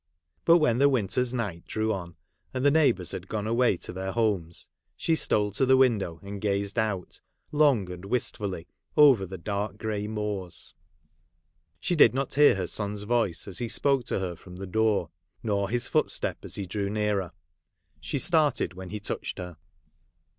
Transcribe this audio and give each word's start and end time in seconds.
But 0.45 0.57
when 0.57 0.79
the 0.79 0.89
winter's 0.89 1.31
night 1.31 1.67
drew 1.67 1.93
on, 1.93 2.15
and 2.55 2.65
the 2.65 2.71
neighbours 2.71 3.11
had 3.11 3.27
gone 3.27 3.45
away 3.45 3.77
to 3.77 3.93
their 3.93 4.11
homes, 4.13 4.67
she 4.97 5.13
stole 5.15 5.51
to 5.51 5.63
the 5.63 5.77
window, 5.77 6.19
and 6.23 6.41
gazed 6.41 6.79
out, 6.79 7.21
long 7.51 7.87
and 7.91 8.05
wist 8.05 8.37
fully, 8.37 8.67
over 8.97 9.27
the 9.27 9.37
dark 9.37 9.77
grey 9.77 10.07
moors. 10.07 10.73
She 11.79 11.95
did 11.95 12.15
not 12.15 12.33
hear 12.33 12.55
her 12.55 12.65
son's 12.65 13.03
voice, 13.03 13.47
as 13.47 13.59
he 13.59 13.67
spoke 13.67 14.03
to 14.05 14.17
her 14.17 14.35
from 14.35 14.55
the 14.55 14.65
door, 14.65 15.11
nor 15.43 15.69
his 15.69 15.87
footstep 15.87 16.39
as 16.43 16.55
he 16.55 16.65
drew 16.65 16.89
nearer. 16.89 17.31
She 17.99 18.17
started 18.17 18.73
when 18.73 18.89
he 18.89 18.99
touched 18.99 19.37
her. 19.37 19.57